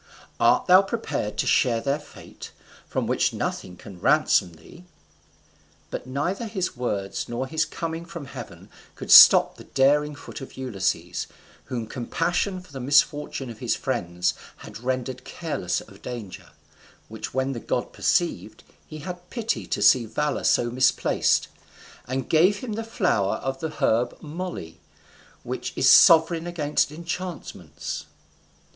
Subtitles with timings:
[0.39, 2.49] art thou prepared to share their fate,
[2.87, 4.83] from which nothing can ransom thee?"
[5.91, 10.57] But neither his words nor his coming from heaven could stop the daring foot of
[10.57, 11.27] Ulysses,
[11.65, 14.33] whom compassion for the misfortune of his friends
[14.65, 16.49] had rendered careless of danger:
[17.07, 21.47] which when the god perceived, he had pity to see valour so misplaced,
[22.07, 24.79] and gave him the flower of the herb moly,
[25.43, 28.07] which is sovereign against enchantments.